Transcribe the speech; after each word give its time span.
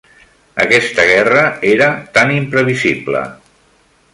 Aquesta 0.63 1.03
guerra 1.09 1.43
era 1.73 1.91
tan 2.19 2.33
imprevisible. 2.39 3.25